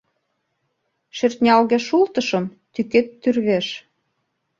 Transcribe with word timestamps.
Шӧртнялге 1.17 1.77
шултышым 1.87 2.45
тӱкет 2.73 3.07
тӱрвеш. 3.21 3.67